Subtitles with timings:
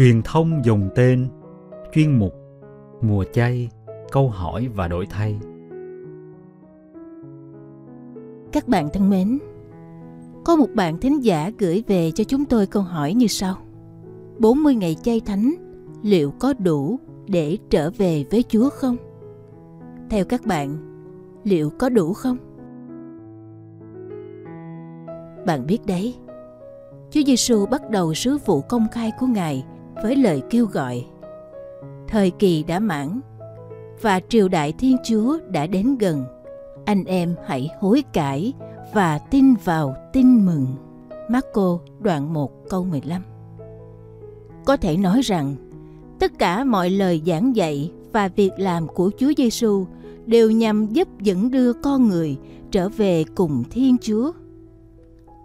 [0.00, 1.28] Truyền thông dùng tên
[1.92, 2.32] chuyên mục
[3.00, 3.70] mùa chay
[4.12, 5.38] câu hỏi và đổi thay.
[8.52, 9.38] Các bạn thân mến,
[10.44, 13.56] có một bạn thính giả gửi về cho chúng tôi câu hỏi như sau.
[14.38, 15.54] 40 ngày chay thánh
[16.02, 18.96] liệu có đủ để trở về với Chúa không?
[20.10, 20.76] Theo các bạn,
[21.44, 22.36] liệu có đủ không?
[25.46, 26.14] Bạn biết đấy,
[27.10, 29.64] Chúa Giêsu bắt đầu sứ vụ công khai của Ngài
[30.02, 31.04] với lời kêu gọi.
[32.08, 33.20] Thời kỳ đã mãn
[34.02, 36.24] và triều đại Thiên Chúa đã đến gần.
[36.84, 38.52] Anh em hãy hối cải
[38.94, 40.66] và tin vào tin mừng.
[41.30, 43.22] Marco đoạn 1 câu 15
[44.64, 45.54] Có thể nói rằng,
[46.18, 49.86] tất cả mọi lời giảng dạy và việc làm của Chúa Giêsu
[50.26, 52.36] đều nhằm giúp dẫn đưa con người
[52.70, 54.32] trở về cùng Thiên Chúa.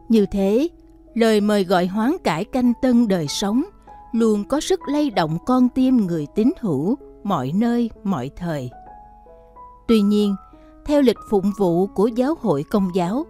[0.09, 0.67] Như thế,
[1.13, 3.63] lời mời gọi hoán cải canh tân đời sống
[4.15, 8.69] luôn có sức lay động con tim người tín hữu mọi nơi mọi thời.
[9.87, 10.35] Tuy nhiên,
[10.85, 13.25] theo lịch phụng vụ của giáo hội công giáo,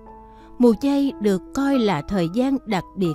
[0.58, 3.14] mùa chay được coi là thời gian đặc biệt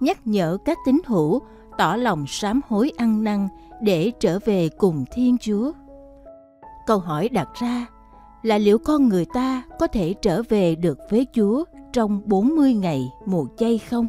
[0.00, 1.40] nhắc nhở các tín hữu
[1.78, 3.48] tỏ lòng sám hối ăn năn
[3.82, 5.72] để trở về cùng Thiên Chúa.
[6.86, 7.86] Câu hỏi đặt ra
[8.42, 13.10] là liệu con người ta có thể trở về được với Chúa trong 40 ngày
[13.26, 14.06] mùa chay không?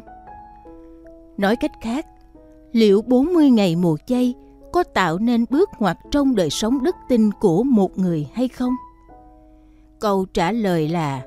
[1.36, 2.06] Nói cách khác,
[2.74, 4.34] liệu 40 ngày mùa chay
[4.72, 8.72] có tạo nên bước ngoặt trong đời sống đức tin của một người hay không?
[10.00, 11.22] Câu trả lời là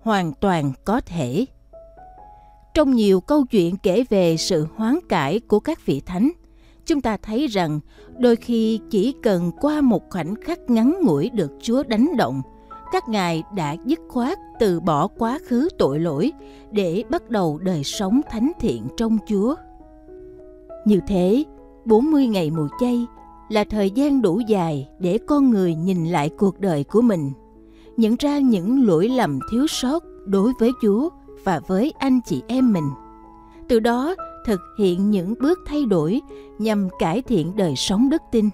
[0.00, 1.46] hoàn toàn có thể.
[2.74, 6.30] Trong nhiều câu chuyện kể về sự hoán cải của các vị thánh,
[6.86, 7.80] chúng ta thấy rằng
[8.18, 12.42] đôi khi chỉ cần qua một khoảnh khắc ngắn ngủi được Chúa đánh động,
[12.92, 16.32] các ngài đã dứt khoát từ bỏ quá khứ tội lỗi
[16.70, 19.54] để bắt đầu đời sống thánh thiện trong Chúa.
[20.86, 21.44] Như thế,
[21.84, 23.06] 40 ngày mùa chay
[23.48, 27.32] là thời gian đủ dài để con người nhìn lại cuộc đời của mình,
[27.96, 31.08] nhận ra những lỗi lầm thiếu sót đối với Chúa
[31.44, 32.90] và với anh chị em mình.
[33.68, 34.14] Từ đó
[34.46, 36.20] thực hiện những bước thay đổi
[36.58, 38.50] nhằm cải thiện đời sống đức tin.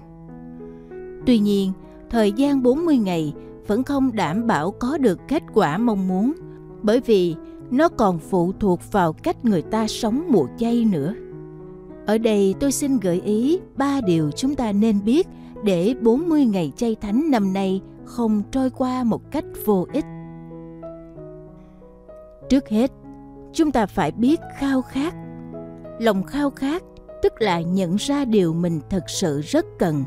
[1.27, 1.73] Tuy nhiên,
[2.11, 3.35] thời gian 40 ngày
[3.67, 6.33] vẫn không đảm bảo có được kết quả mong muốn
[6.83, 7.35] bởi vì
[7.71, 11.15] nó còn phụ thuộc vào cách người ta sống mùa chay nữa.
[12.07, 15.29] Ở đây tôi xin gợi ý ba điều chúng ta nên biết
[15.65, 20.05] để 40 ngày chay thánh năm nay không trôi qua một cách vô ích.
[22.49, 22.91] Trước hết,
[23.53, 25.15] chúng ta phải biết khao khát.
[25.99, 26.83] Lòng khao khát
[27.23, 30.05] tức là nhận ra điều mình thực sự rất cần.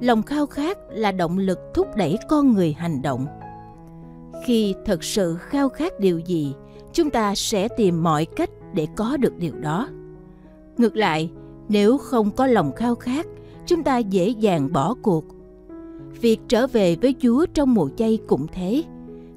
[0.00, 3.26] Lòng khao khát là động lực thúc đẩy con người hành động.
[4.46, 6.54] Khi thật sự khao khát điều gì,
[6.92, 9.88] chúng ta sẽ tìm mọi cách để có được điều đó
[10.78, 11.30] Ngược lại,
[11.68, 13.26] nếu không có lòng khao khát,
[13.66, 15.24] chúng ta dễ dàng bỏ cuộc.
[16.20, 18.82] Việc trở về với Chúa trong mùa chay cũng thế.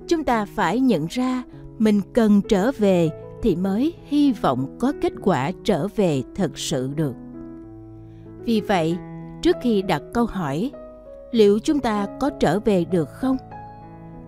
[0.07, 1.43] Chúng ta phải nhận ra
[1.79, 3.09] mình cần trở về
[3.41, 7.13] thì mới hy vọng có kết quả trở về thật sự được.
[8.45, 8.97] Vì vậy,
[9.41, 10.71] trước khi đặt câu hỏi
[11.31, 13.37] liệu chúng ta có trở về được không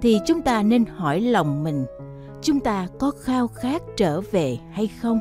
[0.01, 1.85] thì chúng ta nên hỏi lòng mình
[2.41, 5.19] chúng ta có khao khát trở về hay không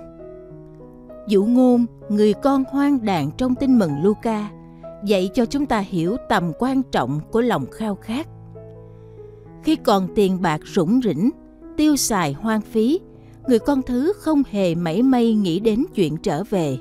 [1.28, 4.50] dụ ngôn người con hoang đàn trong tin mừng Luca
[5.04, 8.28] dạy cho chúng ta hiểu tầm quan trọng của lòng khao khát.
[9.62, 11.30] Khi còn tiền bạc rủng rỉnh,
[11.76, 13.00] tiêu xài hoang phí,
[13.48, 16.78] người con thứ không hề mảy may nghĩ đến chuyện trở về.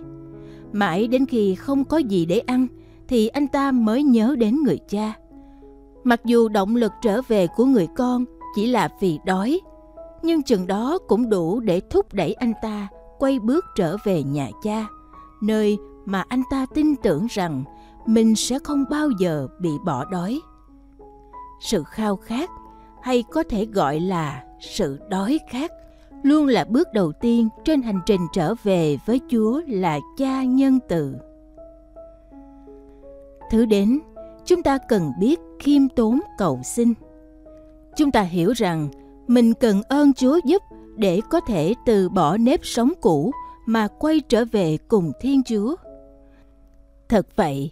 [0.71, 2.67] Mãi đến khi không có gì để ăn
[3.07, 5.13] thì anh ta mới nhớ đến người cha.
[6.03, 8.25] Mặc dù động lực trở về của người con
[8.55, 9.59] chỉ là vì đói,
[10.23, 12.87] nhưng chừng đó cũng đủ để thúc đẩy anh ta
[13.19, 14.87] quay bước trở về nhà cha,
[15.41, 17.63] nơi mà anh ta tin tưởng rằng
[18.05, 20.39] mình sẽ không bao giờ bị bỏ đói.
[21.59, 22.49] Sự khao khát
[23.01, 25.71] hay có thể gọi là sự đói khát
[26.23, 30.79] luôn là bước đầu tiên trên hành trình trở về với Chúa là Cha nhân
[30.89, 31.15] từ.
[33.51, 33.99] Thứ đến,
[34.45, 36.93] chúng ta cần biết khiêm tốn cầu xin.
[37.95, 38.89] Chúng ta hiểu rằng
[39.27, 40.61] mình cần ơn Chúa giúp
[40.97, 43.31] để có thể từ bỏ nếp sống cũ
[43.65, 45.75] mà quay trở về cùng Thiên Chúa.
[47.09, 47.71] Thật vậy,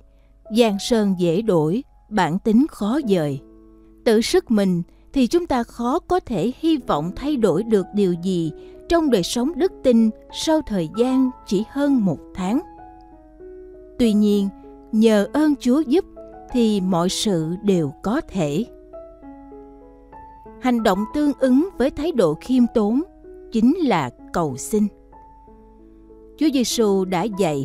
[0.58, 3.40] giang sơn dễ đổi, bản tính khó dời.
[4.06, 4.84] Tự sức mình
[5.14, 8.52] thì chúng ta khó có thể hy vọng thay đổi được điều gì
[8.90, 12.60] trong đời sống đức tin sau thời gian chỉ hơn một tháng.
[14.00, 14.50] Tuy nhiên,
[14.92, 16.06] nhờ ơn Chúa giúp
[16.52, 18.66] thì mọi sự đều có thể.
[20.62, 23.02] Hành động tương ứng với thái độ khiêm tốn
[23.52, 24.88] chính là cầu xin.
[26.38, 27.64] Chúa Giêsu đã dạy: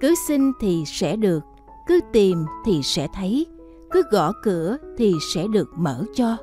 [0.00, 1.40] cứ xin thì sẽ được,
[1.86, 3.46] cứ tìm thì sẽ thấy,
[3.90, 6.36] cứ gõ cửa thì sẽ được mở cho.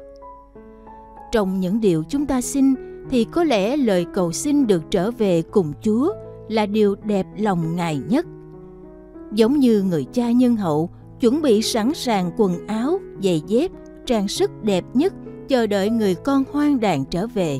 [1.31, 2.75] Trong những điều chúng ta xin
[3.09, 6.13] thì có lẽ lời cầu xin được trở về cùng chúa
[6.49, 8.25] là điều đẹp lòng ngài nhất.
[9.33, 10.89] Giống như người cha nhân hậu
[11.19, 13.71] chuẩn bị sẵn sàng quần áo, giày dép,
[14.05, 15.13] trang sức đẹp nhất
[15.47, 17.59] chờ đợi người con hoang đàn trở về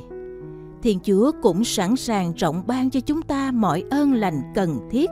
[0.84, 5.10] thiên chúa cũng sẵn sàng rộng ban cho chúng ta mọi ơn lành cần thiết,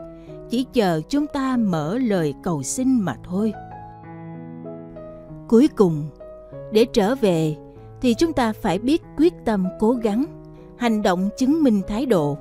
[0.50, 3.54] chỉ chờ chúng ta mở lời cầu xin mà thôi.
[5.48, 6.10] Cuối cùng,
[6.71, 7.56] để trở về
[8.01, 10.25] thì chúng ta phải biết quyết tâm cố gắng,
[10.77, 12.38] hành động chứng minh thái độ.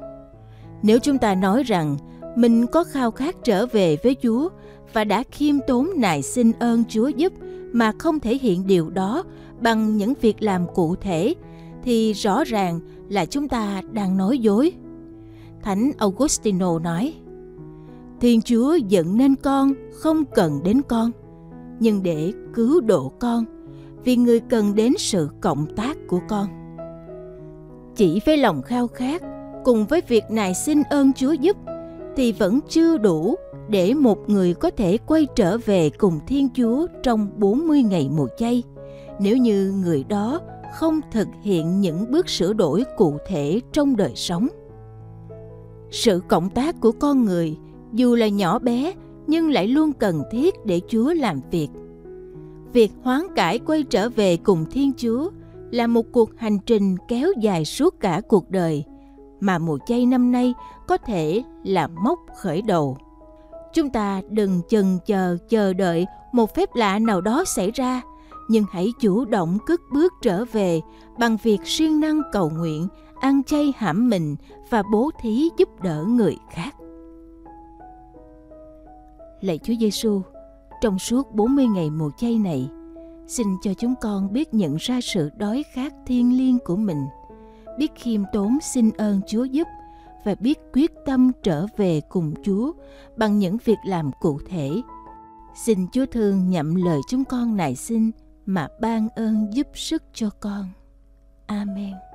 [0.82, 1.96] Nếu chúng ta nói rằng
[2.36, 4.48] mình có khao khát trở về với chúa
[4.92, 7.32] và đã khiêm tốn nài xin ơn chúa giúp
[7.72, 9.24] mà không thể hiện điều đó
[9.60, 11.34] bằng những việc làm cụ thể
[11.82, 14.72] thì rõ ràng là chúng ta đang nói dối.
[15.62, 17.14] Thánh augustino nói,
[18.20, 21.10] thiên chúa giận nên con không cần đến con,
[21.80, 23.44] nhưng để cứu độ con,
[24.04, 26.46] vì người cần đến sự cộng tác của con.
[27.96, 29.22] Chỉ với lòng khao khát,
[29.64, 31.56] cùng với việc này xin ơn chúa giúp,
[32.16, 33.34] thì vẫn chưa đủ
[33.68, 38.28] để một người có thể quay trở về cùng Thiên Chúa trong 40 ngày mùa
[38.38, 38.62] chay,
[39.20, 40.40] nếu như người đó
[40.74, 44.48] không thực hiện những bước sửa đổi cụ thể trong đời sống.
[45.90, 47.56] Sự cộng tác của con người
[47.92, 48.92] dù là nhỏ bé
[49.26, 51.68] nhưng lại luôn cần thiết để Chúa làm việc.
[52.72, 55.30] Việc hoán cải quay trở về cùng Thiên Chúa
[55.70, 58.84] là một cuộc hành trình kéo dài suốt cả cuộc đời
[59.40, 60.54] mà mùa chay năm nay
[60.86, 62.98] có thể là mốc khởi đầu.
[63.74, 68.02] Chúng ta đừng chần chờ chờ đợi một phép lạ nào đó xảy ra,
[68.48, 70.80] nhưng hãy chủ động cất bước trở về
[71.18, 72.88] bằng việc siêng năng cầu nguyện,
[73.20, 74.36] ăn chay hãm mình
[74.70, 76.74] và bố thí giúp đỡ người khác.
[79.40, 80.22] Lạy Chúa Giêsu,
[80.80, 82.68] trong suốt 40 ngày mùa chay này,
[83.26, 87.06] xin cho chúng con biết nhận ra sự đói khát thiêng liêng của mình,
[87.78, 89.68] biết khiêm tốn xin ơn Chúa giúp
[90.24, 92.72] và biết quyết tâm trở về cùng Chúa
[93.16, 94.70] bằng những việc làm cụ thể.
[95.54, 98.10] Xin Chúa thương nhậm lời chúng con nài xin
[98.48, 100.68] mà ban ơn giúp sức cho con.
[101.46, 102.07] Amen.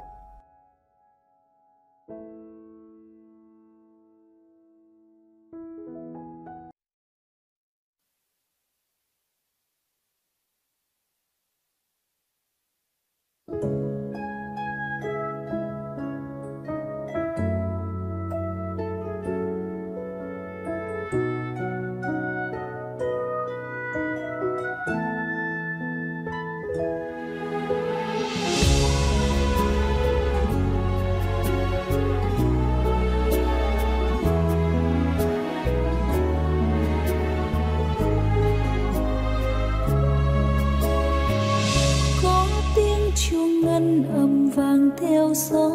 [44.98, 45.70] Theo gió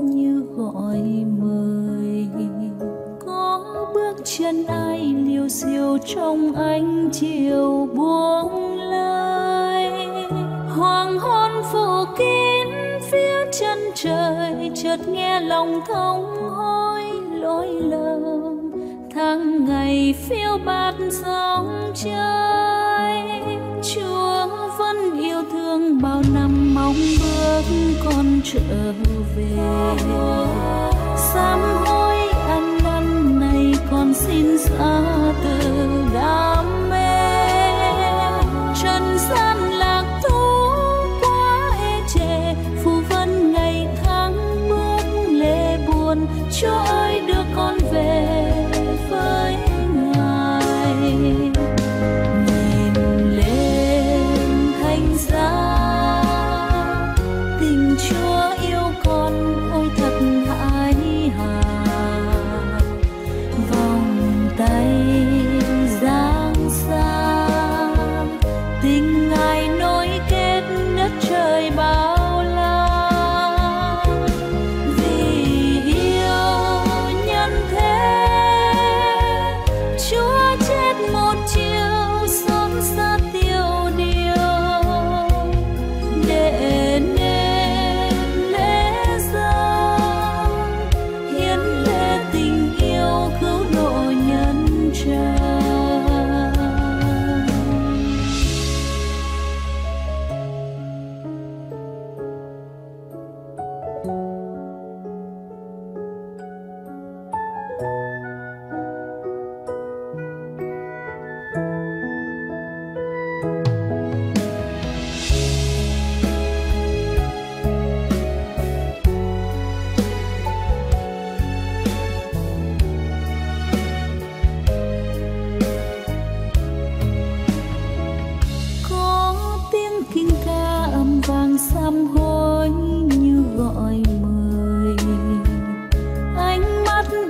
[0.00, 0.98] như gọi
[1.38, 2.26] mời.
[3.26, 3.64] Có
[3.94, 9.90] bước chân ai liều xiêu trong ánh chiều buông lơi.
[10.76, 12.68] Hoàng hôn phủ kín
[13.10, 16.24] phía chân trời, chợt nghe lòng thông
[16.56, 17.02] hối
[17.32, 18.72] lối lầm.
[19.14, 22.97] Tháng ngày phiêu bạt dòng chơi
[23.94, 24.46] chúa
[24.78, 27.62] vẫn yêu thương bao năm mong bước
[28.04, 28.92] con trở
[29.36, 29.56] về
[31.34, 32.16] sám hối
[32.48, 35.02] ăn năn này con xin xa
[35.44, 36.57] từ đã.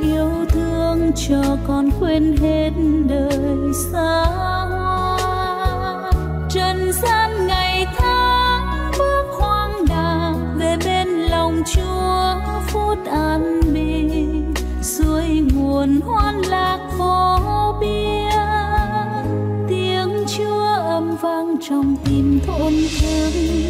[0.03, 2.71] Yêu thương cho con quên hết
[3.09, 4.25] đời xa
[4.69, 5.19] hoa.
[6.51, 12.35] Trần gian ngày tháng, bước hoang đàng về bên lòng chúa,
[12.67, 17.39] phút an bình suối nguồn hoan lạc vô
[17.81, 18.29] biên.
[19.69, 23.68] Tiếng chúa âm vang trong tim thôn thương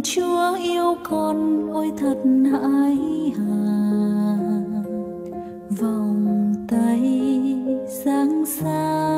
[0.00, 2.16] tình chúa yêu con, ôi thật
[2.52, 2.98] hãi
[3.36, 4.36] hà
[5.80, 7.00] vòng tay
[8.04, 9.10] sáng xa,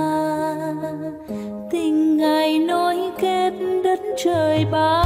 [1.70, 3.52] tình ngài nối kết
[3.84, 5.01] đất trời bao